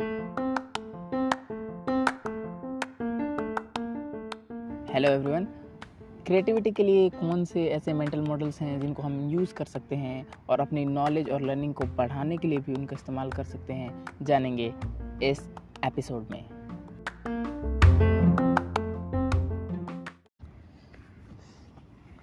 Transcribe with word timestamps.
Hello 0.00 0.10
everyone 5.08 5.44
creativity 6.26 6.70
के 6.70 6.82
लिए 6.82 7.10
कौन 7.10 7.44
से 7.44 7.66
ऐसे 7.66 7.92
मेंटल 7.92 8.20
मॉडल्स 8.20 8.60
हैं 8.60 8.80
जिनको 8.80 9.02
हम 9.02 9.30
यूज़ 9.30 9.54
कर 9.54 9.64
सकते 9.64 9.96
हैं 9.96 10.26
और 10.48 10.60
अपनी 10.60 10.84
नॉलेज 10.84 11.30
और 11.30 11.42
लर्निंग 11.42 11.74
को 11.74 11.84
बढ़ाने 11.84 12.36
के 12.36 12.48
लिए 12.48 12.58
भी 12.58 12.74
उनका 12.74 12.94
इस्तेमाल 12.94 13.30
कर 13.30 13.44
सकते 13.44 13.72
हैं, 13.72 14.04
जानेंगे 14.22 14.74
इस 15.22 15.50
एपिसोड 15.84 16.26
में। 16.30 16.44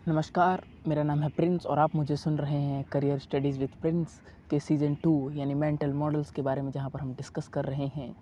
नमस्कार, 0.07 0.63
मेरा 0.87 1.03
नाम 1.03 1.19
है 1.19 1.29
प्रिंस 1.29 1.65
और 1.65 1.79
आप 1.79 1.95
मुझे 1.95 2.15
सुन 2.15 2.37
रहे 2.37 2.53
हैं 2.53 2.83
करियर 2.83 3.19
स्टडीज़ 3.19 3.59
विद 3.59 3.69
प्रिंस 3.81 4.21
के 4.49 4.59
सीज़न 4.59 4.95
टू 4.95 5.29
यानी 5.31 5.53
मेंटल 5.53 5.93
मॉडल्स 5.93 6.31
के 6.31 6.41
बारे 6.41 6.61
में 6.61 6.71
जहाँ 6.71 6.89
पर 6.89 6.99
हम 6.99 7.13
डिस्कस 7.13 7.47
कर 7.47 7.65
रहे 7.65 7.87
हैं 7.87 8.15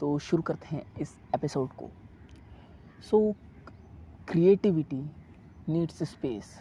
तो 0.00 0.18
शुरू 0.18 0.42
करते 0.42 0.74
हैं 0.76 0.82
इस 1.00 1.16
एपिसोड 1.34 1.68
को। 1.76 1.90
सो 3.10 3.34
क्रिएटिविटी 4.28 5.02
नीड्स 5.68 6.02
स्पेस 6.02 6.54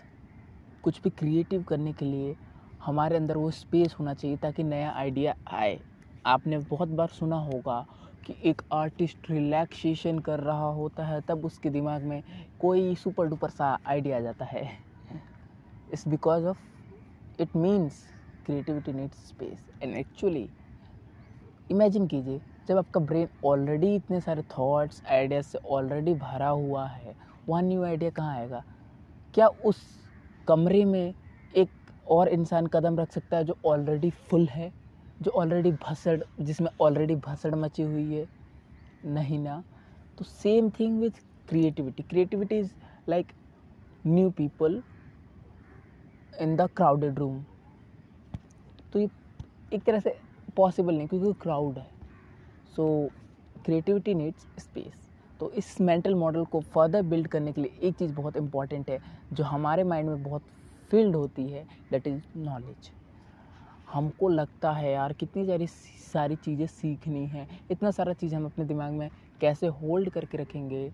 कुछ 0.84 1.02
भी 1.02 1.10
क्रिएटिव 1.10 1.63
करने 1.63 1.94
के 1.94 2.05
लिए 2.05 2.36
हमारे 2.84 3.16
अंदर 3.18 3.38
वो 3.38 3.52
स्पेस 3.52 3.96
होना 3.99 4.13
चाहिए 4.13 4.38
ताकि 4.38 4.63
नया 4.63 4.91
आइडिया 4.91 5.35
आए। 5.54 5.80
आपने 6.26 6.58
बहुत 6.70 6.90
बार 6.90 7.08
सुना 7.10 7.38
होगा 7.38 7.85
कि 8.26 8.35
एक 8.44 8.62
आर्टिस्ट 8.74 9.30
रिलैक्सेशन 9.30 10.20
कर 10.20 10.40
रहा 10.40 10.68
होता 10.72 11.05
है, 11.05 11.22
तब 11.22 11.46
उसके 11.46 11.70
दिमाग 11.70 12.04
में 12.04 12.24
कोई 12.62 12.96
सुपर 12.96 13.27
डुपर 13.27 13.49
सा 13.49 13.77
आइडिया 13.88 14.18
आ 14.18 14.20
जाता 14.20 14.46
है। 14.46 14.63
It's 15.94 16.08
because 16.08 16.46
of 16.46 16.62
it 17.41 17.55
means 17.55 18.04
creativity 18.45 18.94
needs 18.94 19.27
space 19.27 19.70
and 19.84 19.95
actually 19.95 20.48
imagine 21.72 22.08
कीजिए, 22.08 22.41
जब 22.68 22.77
आपका 22.77 22.99
ब्रेन 23.02 23.27
ऑलरेडी 23.45 23.94
इतने 23.95 24.20
सारे 24.21 24.41
थॉट्स 24.58 25.02
आइडियाज़ 25.05 25.45
से 25.45 25.58
ऑलरेडी 25.58 26.13
भरा 26.13 26.48
हुआ 26.49 26.85
है 26.87 27.15
वहाँ 27.49 27.62
न्यू 27.62 27.84
आइडिया 27.84 28.10
कहाँ 28.12 28.37
आएगा? 28.37 28.63
क्या 29.34 29.48
उस 29.48 29.82
कमरे 30.48 30.84
में 30.85 31.13
एक 31.54 31.70
और 32.12 32.27
इंसान 32.27 32.68
कदम 32.68 32.99
रख 32.99 33.12
सकता 33.12 33.37
है 33.37 33.43
जो 33.43 33.57
ऑलरेडी 33.65 34.10
फुल 34.10 34.48
है, 34.48 34.71
जो 35.21 35.32
ऑलरेडी 35.32 35.71
भसड़, 35.84 36.20
जिसमें 36.40 36.70
ऑलरेडी 36.82 37.15
भसड़ 37.15 37.54
मची 37.55 37.84
हुई 37.84 38.13
है? 38.13 38.27
नहीं 39.05 39.40
ना? 39.40 39.63
तो 40.18 40.26
same 40.26 40.70
thing 40.70 40.99
with 41.02 41.20
creativity 41.49 42.04
creativity 42.04 42.59
is 42.59 42.71
like 43.09 43.32
new 44.07 44.30
people 44.30 44.82
in 46.41 46.55
the 46.55 46.70
crowded 46.77 47.20
room 47.20 47.43
तो 48.96 48.99
ये 48.99 49.07
एक 49.71 49.82
तरह 49.84 49.99
से 49.99 50.13
पॉसिबल 50.57 50.96
नहीं, 50.96 51.07
क्योंकि 51.07 51.32
क्राउड 51.41 51.77
है। 51.77 51.88
सो 52.76 53.10
क्रिएटिविटी 53.65 54.13
नीड्स 54.15 54.46
स्पेस 54.60 54.93
तो 55.40 55.49
इस 55.52 55.79
मेंटल 55.82 56.15
मॉडल 56.15 56.43
को 56.46 56.60
फर्दर 56.74 57.02
बिल्ड 57.04 57.27
करने 57.27 57.52
के 57.54 57.62
लिए 57.62 57.87
एक 57.87 57.96
चीज़ 57.96 58.12
बहुत 58.13 58.37
इंपॉर्टेंट 58.37 58.90
है, 58.90 58.99
जो 59.34 59.43
हमारे 59.43 59.84
माइंड 59.84 60.10
में 60.10 60.24
बहुत 60.24 60.43
फ़ील्ड 60.91 61.15
होती 61.15 61.48
है 61.48 61.65
दैट 61.91 62.07
इज़ 62.07 62.21
नॉलेज 62.37 62.90
हमको 63.93 64.29
लगता 64.29 64.72
है 64.72 64.91
यार, 64.91 65.13
कितनी 65.13 65.46
सारी 65.46 65.68
सारी 65.68 66.35
चीज़ें 66.38 66.66
सीखनी 66.68 67.25
है, 67.28 67.47
इतना 67.72 67.91
सारा 67.91 68.13
चीज़ 68.13 68.35
हम 68.35 68.46
अपने 68.46 68.66
दिमाग 68.66 68.94
में 68.94 69.09
कैसे 69.41 69.68
होल्ड 69.68 70.09
करके 70.09 70.38
रखेंगे 70.38 70.90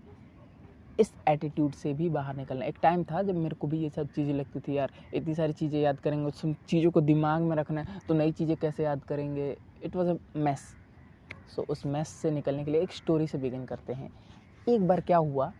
इस 0.98 1.12
एटीट्यूड 1.28 1.72
से 1.74 1.92
भी 1.94 2.08
बाहर 2.10 2.36
निकलना। 2.36 2.64
एक 2.64 2.78
टाइम 2.82 3.02
था 3.04 3.22
जब 3.22 3.36
मेरे 3.36 3.56
को 3.56 3.66
भी 3.66 3.78
ये 3.78 3.88
सब 3.90 4.08
चीज़ें 4.08 4.32
लगती 4.34 4.60
थी, 4.60 4.76
यार, 4.76 4.92
इतनी 5.14 5.34
सारी 5.34 5.52
चीज़ें 5.52 5.80
याद 5.80 6.00
करेंगे, 6.00 6.24
उस 6.24 6.42
चीज़ों 6.68 6.90
को 6.90 7.00
दिमाग 7.02 7.42
में 7.42 7.56
रखना 7.56 7.80
है 7.80 7.98
तो 8.08 8.14
नई 8.14 8.32
चीज़ें 8.32 8.56
कैसे 8.56 8.84
याद 8.84 9.04
करेंगे? 9.04 9.56
It 9.82 9.96
was 9.96 10.08
a 10.08 10.16
mess 10.38 10.74
so 11.48 11.64
उस 11.68 11.84
मैस 11.86 12.08
से 12.12 12.30
निकलने 12.30 12.64
के 12.64 12.70
लिए 12.70 12.82
एक 12.82 12.92
स्टोरी 12.92 13.26
से 13.26 13.38
बिगिन 13.38 13.64
करते 13.66 13.92
हैं। 13.92 14.10
एक 14.66 14.86
बार 14.88 15.00
क्या 15.00 15.16
हुआ, 15.18 15.52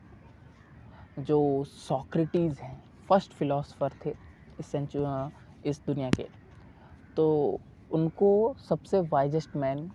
जो 1.18 1.64
सॉक्रेटीज़ 1.68 2.60
हैं 2.60 2.80
फ़र्स्ट 3.08 3.32
फिलोसफर 3.32 3.92
थे 4.04 4.14
इस 4.58 4.66
सेंचु 4.66 5.06
इस 5.64 5.80
दुनिया 5.86 6.10
के 6.10 6.26
तो 7.16 7.58
उनको 7.90 8.30
सबसे 8.60 9.00
वाइजेस्ट 9.08 9.56
मैन 9.56 9.88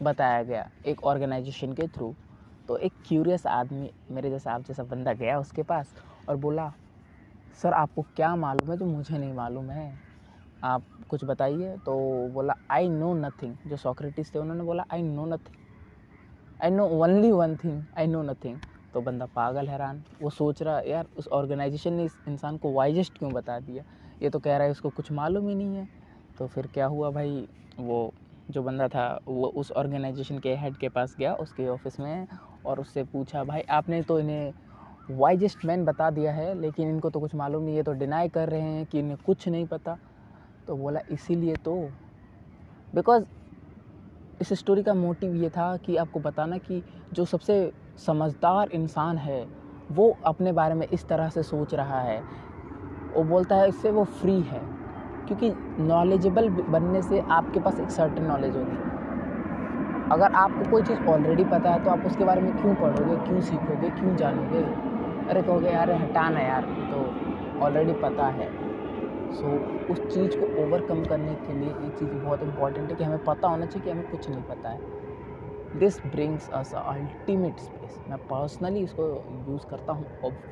बताया 0.00 0.42
गया 0.42 0.68
एक 0.86 1.02
ऑर्गेनाइजेशन 1.04 1.72
के 1.72 1.86
थ्रू 1.88 2.14
तो 2.68 2.76
एक 2.76 2.92
क्यूरियस 3.06 3.46
आदमी 3.46 3.90
मेरे 4.10 4.30
जैसा 4.30 4.52
आप 4.52 4.62
जैसा 4.62 4.82
बंदा 4.82 5.12
गया 5.12 5.38
उसके 5.38 5.62
पास 5.62 5.94
और 6.28 6.36
बोला, 6.36 6.72
सर, 7.62 7.72
आपको 7.72 8.02
क्या 8.16 8.34
मालूम 8.36 8.70
है 8.70 8.76
जो 8.76 8.86
मुझे 8.86 9.18
नहीं 9.18 9.32
मालूम 9.32 9.70
है? 9.70 9.92
आप 10.64 10.82
कुछ 11.08 11.24
बताइए। 11.24 11.76
तो 11.76 11.94
बोला 12.32 12.54
आई 12.70 12.88
नो 12.88 13.12
नथिंग 13.14 13.56
जो 13.66 13.76
सॉक्रेटिस 13.76 14.34
थे, 14.34 14.38
उन्होंने 14.38 14.64
बोला 14.64 14.84
I 14.92 15.02
know 15.02 15.24
nothing 15.26 15.62
I 16.60 16.70
know 16.70 16.86
only 16.86 17.32
one 17.32 17.56
thing 17.56 17.82
I 17.98 18.06
know 18.06 18.22
nothing 18.22 18.58
तो 18.94 19.00
बंदा 19.00 19.26
पागल 19.26 19.68
हैरान। 19.68 20.02
वो 20.22 20.30
सोच 20.30 20.62
रहा, 20.62 20.80
यार, 20.80 21.06
उस 21.16 21.28
ऑर्गेनाइजेशन 21.28 21.92
ने 21.92 22.04
इस 22.04 22.16
इंसान 22.28 22.56
को 22.56 22.72
वाइजेस्ट 22.72 23.18
क्यों 23.18 23.32
बता 23.32 23.58
दिया? 23.60 23.84
ये 24.22 24.30
तो 24.30 24.38
कह 24.38 24.56
रहा 24.56 24.64
है 24.64 24.70
उसको 24.70 24.90
कुछ 24.90 25.12
मालूम 25.12 25.48
ही 25.48 25.54
नहीं 25.54 25.76
है. 25.76 25.88
तो 26.38 26.46
फिर 26.46 26.66
क्या 26.66 26.86
हुआ 26.86 27.10
भाई? 27.10 27.48
वो 27.80 28.12
जो 28.50 28.62
बंदा 28.62 28.88
था, 28.88 29.20
वो 29.28 29.46
उस 29.46 29.70
ऑर्गेनाइजेशन 29.72 30.38
के 30.38 30.54
हेड 30.54 30.76
के 30.76 30.88
पास 30.88 31.14
गया, 31.18 31.34
उसके 31.34 31.68
ऑफ़िस 31.68 32.00
में 32.00 32.26
और 32.66 32.80
उससे 32.80 33.02
पूछा, 33.04 33.44
भाई, 33.44 33.60
आपने 33.60 34.02
तो 34.02 34.18
इन्हें 34.20 34.52
वाइजेस्ट 35.10 35.64
मैन 35.64 35.84
बता 35.84 36.10
दिया 36.10 36.32
है, 36.32 36.54
लेकिन 36.60 36.88
इनको 36.88 37.10
तो 37.10 37.20
कुछ 37.20 37.34
मालूम 37.34 37.62
नहीं 37.62 37.76
है 37.76 37.82
तो 37.82 37.92
डिनाई 37.92 38.28
कर 38.28 38.48
रहे 38.48 38.60
हैं 38.60 38.86
कि 38.86 38.98
इन्हें 38.98 39.16
कुछ 39.26 39.48
नहीं 39.48 39.66
पता। 39.66 39.96
तो 40.66 40.76
बोला, 40.76 41.00
इसीलिए 41.10 41.54
तो 41.54 41.90
बिकॉज़ 42.94 43.24
इस 44.40 44.52
स्टोरी 44.52 44.82
का 44.82 44.94
मोटिव 44.94 45.34
ये 45.34 45.48
था 45.48 45.76
कि 45.76 45.96
आपको 45.96 46.20
बताना 46.20 46.58
कि 46.58 46.82
जो 47.12 47.24
सबसे 47.24 47.72
समझदार 48.06 48.68
इंसान 48.68 49.18
है, 49.18 49.46
वो 49.92 50.16
अपने 50.24 50.52
बारे 50.52 50.74
में 50.74 50.86
इस 50.86 51.06
तरह 51.08 51.28
से 51.28 51.42
सोच 51.42 51.74
रहा 51.74 52.00
है। 52.00 52.22
वो 53.14 53.22
बोलता 53.24 53.56
है, 53.56 53.68
इससे 53.68 53.90
वो 53.90 54.04
फ्री 54.04 54.40
है, 54.40 54.60
क्योंकि 55.26 55.52
नॉलेजेबल 55.82 56.48
बनने 56.48 57.02
से 57.02 57.20
आपके 57.20 57.60
पास 57.60 57.80
एक 57.80 57.90
सर्टन 57.90 58.22
नॉलेज 58.22 58.56
होगी। 58.56 59.03
अगर 60.12 60.32
आपको 60.36 60.70
कोई 60.70 60.82
चीज़ 60.82 60.98
ऑलरेडी 61.08 61.44
पता 61.44 61.72
है 61.72 61.82
तो 61.84 61.90
आप 61.90 62.06
उसके 62.06 62.24
बारे 62.24 62.40
में 62.40 62.52
क्यों 62.52 62.74
पढ़ोगे 62.74 63.16
क्यों 63.26 63.40
सीखोगे 63.42 63.90
क्यों 63.90 64.14
जानोगे? 64.16 64.62
अरे 65.28 65.42
कहोगे 65.42 65.70
यार 65.70 65.90
हटाना 65.92 66.40
यार 66.40 66.64
तो 66.90 67.64
ऑलरेडी 67.64 67.92
पता 68.02 68.26
है। 68.30 68.48
सो 69.34 69.46
so, 69.46 69.90
उस 69.90 70.00
चीज़ 70.14 70.36
को 70.38 70.46
ओवरकम 70.62 71.04
करने 71.04 71.34
के 71.36 71.52
लिए 71.52 71.68
ये 71.68 71.90
चीज़ 71.90 72.10
बहुत 72.10 72.42
इंपॉर्टेंट 72.42 72.90
है 72.90 72.96
कि 72.96 73.04
हमें 73.04 73.24
पता 73.24 73.48
होना 73.48 73.66
चाहिए 73.66 73.84
कि 73.84 73.90
हमें 73.90 74.10
कुछ 74.10 74.28
नहीं 74.28 74.42
पता 74.42 74.68
है। 74.68 75.78
This 75.78 75.98
brings 76.06 76.48
us 76.50 76.74
ultimate 76.74 77.60
space 77.60 77.98
मैं 78.08 78.18
पर्सनली 78.28 78.80
इसको 78.80 79.06
यूज़ 79.48 79.66
करता 79.70 79.92
हूँ। 79.92 80.06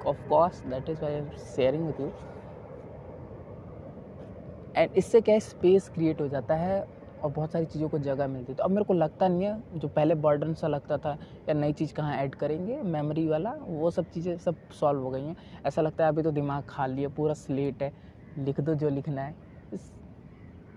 Of 0.07 0.29
course 0.29 0.63
that 0.67 0.89
is 0.91 1.05
why 1.05 1.21
sharing 1.57 1.87
with 1.87 2.01
you 2.01 2.11
and 4.77 4.91
इससे 4.97 5.21
क्या 5.21 5.35
है? 5.35 5.41
स्पेस 5.41 5.89
क्रिएट 5.95 6.21
हो 6.21 6.29
जाता 6.29 6.55
है। 6.55 6.85
और 7.23 7.31
बहुत 7.31 7.53
सारी 7.53 7.67
चीज़ों 7.67 7.89
को 7.89 7.99
जगह 8.01 8.27
मिलती 8.29 8.55
तो 8.55 8.65
अब 8.65 8.71
मेरे 8.71 8.85
को 8.85 8.95
लगता 8.95 9.29
नहीं 9.29 9.45
है, 9.45 9.63
जो 9.75 9.89
पहले 9.89 10.15
बर्डन 10.17 10.55
सा 10.55 10.69
लगता 10.69 10.99
था, 10.99 11.17
या 11.49 11.55
नई 11.55 11.73
चीज़ 11.75 11.93
कहाँ 11.95 12.17
ऐड 12.17 12.35
करेंगे 12.35 12.81
मेमोरी 12.85 13.27
वाला, 13.29 13.53
वो 13.55 13.91
सब 13.91 14.07
चीज़ें 14.09 14.37
सब 14.39 14.57
सॉल्व 14.73 15.03
हो 15.03 15.11
गई 15.11 15.25
हैं। 15.25 15.37
ऐसा 15.67 15.83
लगता 15.83 16.05
है 16.05 16.11
अभी 16.11 16.23
तो 16.23 16.31
दिमाग 16.33 16.65
खाली 16.69 17.03
है, 17.03 17.09
पूरा 17.11 17.35
स्लेट 17.37 17.83
है, 17.83 17.93
लिख 18.37 18.61
दो 18.61 18.75
जो 18.77 18.89
लिखना 18.91 19.23
है। 19.23 19.35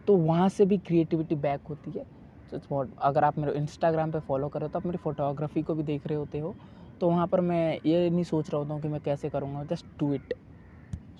तो 0.07 0.15
वहाँ 0.17 0.47
से 0.49 0.65
भी 0.65 0.77
क्रिएटिविटी 0.79 1.35
बैक 1.37 1.61
होती 1.69 1.91
है। 1.91 2.05
तो 2.53 2.79
अगर 2.99 3.23
आप 3.23 3.37
मेरे 3.37 3.53
इंस्टाग्राम 3.57 4.11
पे 4.11 4.19
फॉलो 4.21 4.49
करो 4.49 4.67
तो 4.67 4.79
आप 4.79 4.85
मेरी 4.85 4.97
फ़ोटोग्राफी 4.97 5.63
को 5.63 5.75
भी 5.75 5.83
देख 5.83 6.07
रहे 6.07 6.17
होते 6.17 6.39
हो। 6.39 6.55
तो 7.01 7.09
वहाँ 7.09 7.27
पर 7.27 7.41
मैं 7.41 7.79
ये 7.85 8.09
नहीं 8.09 8.23
सोच 8.23 8.49
रहा 8.49 8.59
होता 8.59 8.73
हूँ 8.73 8.81
कि 8.81 8.87
मैं 8.87 9.01
कैसे 9.01 9.29
करूँगा 9.29 9.63
जस्ट 9.65 9.85
डू 9.99 10.13
इट 10.13 10.33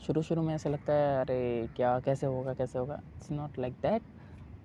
शुरू 0.02 0.22
शुरू 0.24 0.41
में 0.44 0.53
ऐसा 0.56 0.69
लगता 0.69 0.94
है, 0.94 1.19
अरे, 1.22 1.69
क्या, 1.75 2.00
कैसे 2.02 2.28
होगा 2.28 2.53
कैसे 2.53 2.80
होगा? 2.80 2.96
इट्स 2.96 3.31
नॉट 3.31 3.59
लाइक 3.59 3.74
दैट 3.84 4.03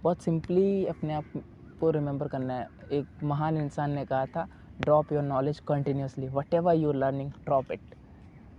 बहुत 0.03 0.23
सिंपली 0.23 0.85
अपने 0.87 1.15
आप 1.15 1.43
को 1.81 1.91
रिमेंबर 1.91 2.29
करना 2.29 2.55
है। 2.55 2.67
एक 2.93 3.07
महान 3.25 3.57
इंसान 3.57 3.91
ने 3.91 4.05
कहा 4.05 4.27
था 4.27 4.47
drop 4.79 5.13
your 5.13 5.23
knowledge 5.23 5.61
continuously 5.69 6.29
whatever 6.55 6.75
you're 6.75 6.97
learning 6.97 7.31
drop 7.41 7.73
it 7.73 7.81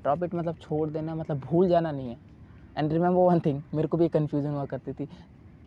drop 0.05 0.23
it 0.23 0.35
मतलब 0.35 0.55
छोड़ 0.61 0.89
देना 0.89 1.15
मतलब 1.15 1.39
भूल 1.41 1.67
जाना 1.69 1.91
नहीं 1.91 2.09
है। 2.09 2.17
एंड 2.75 2.93
रिमेंबर 2.93 3.19
वन 3.21 3.39
थिंग 3.45 3.61
मेरे 3.75 3.88
को 3.88 3.97
भी 3.97 4.07
कन्फ्यूज़न 4.09 4.51
हुआ 4.51 4.65
करती 4.65 4.93
थी 4.93 5.07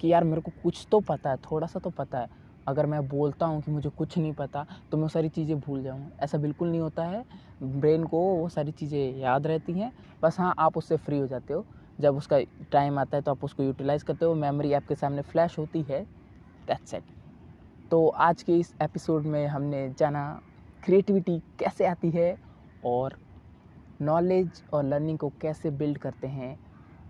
कि 0.00 0.12
यार 0.12 0.25
मेरे 0.25 0.41
को 0.41 0.53
कुछ 0.62 0.87
तो 0.91 1.00
पता 1.03 1.31
है, 1.31 1.37
थोड़ा 1.50 1.67
सा 1.67 1.81
तो 1.81 1.91
पता 1.93 2.21
है। 2.21 2.29
अगर 2.67 2.87
मैं 2.87 3.00
बोलता 3.09 3.47
हूँ 3.47 3.61
कि 3.62 3.71
मुझे 3.71 3.91
कुछ 3.91 4.17
नहीं 4.19 4.32
पता 4.35 4.65
तो 4.93 4.99
मैं 4.99 5.09
सारी 5.09 5.29
चीज़ें 5.29 5.59
भूल 5.61 5.82
जाऊँगा। 5.82 6.11
ऐसा 6.25 6.38
बिल्कुल 6.38 6.69
नहीं 6.71 6.81
होता 6.81 7.05
है। 7.05 7.25
ब्रेन 7.62 8.05
को 8.05 8.21
वो 8.37 8.49
सारी 8.49 8.73
चीज़ें 8.73 9.19
याद 9.19 9.47
रहती 9.47 9.79
हैं। 9.81 9.93
बस 10.23 10.38
हाँ 10.41 10.55
आप 10.59 10.76
उससे 10.79 10.97
फ्री 10.99 11.19
हो 11.19 11.26
जाते 11.26 11.55
हो। 11.55 11.67
जब 12.00 12.17
उसका 12.17 12.38
टाइम 12.73 12.99
आता 12.99 13.17
है 13.17 13.23
तो 13.23 13.31
आप 13.31 13.44
उसको 13.44 13.62
यूटिलाइज़ 13.62 14.05
करते 14.05 14.25
हो 14.25 14.35
मेमोरी 14.35 14.73
आपके 14.73 14.94
सामने 14.94 15.23
फ्लैश 15.23 15.58
होती 15.58 15.82
है 15.82 16.05
दैट्स 16.67 16.94
इट 16.94 17.02
तो 17.91 18.08
आज 18.08 18.43
के 18.43 18.58
इस 18.58 18.75
एपिसोड 18.82 19.23
में 19.23 19.46
हमने 19.46 19.94
जाना 19.99 20.41
क्रिएटिविटी 20.85 21.38
कैसे 21.38 21.87
आती 21.87 22.11
है 22.11 22.38
और 22.85 23.14
नॉलेज 24.02 24.62
और 24.73 24.85
लर्निंग 24.85 25.19
को 25.19 25.32
कैसे 25.41 25.70
बिल्ड 25.70 25.99
करते 25.99 26.26
हैं। 26.26 26.58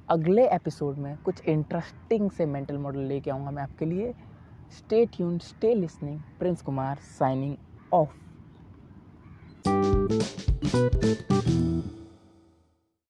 अगले 0.08 0.48
एपिसोड 0.48 0.96
में 0.96 1.16
कुछ 1.16 1.40
इंटरेस्टिंग 1.44 2.30
से 2.30 2.46
मेंटल 2.46 2.78
मॉडल 2.78 3.00
लेके 3.00 3.30
आऊँगा 3.30 3.50
मैं 3.50 3.62
आपके 3.62 3.84
लिए। 3.84 4.14
Stay 4.78 5.06
tune 5.06 5.38
stay 5.38 5.74
listening 5.74 6.20
Prince 6.38 6.62
Kumar 6.62 6.96
signing 6.96 7.56
off 7.92 8.16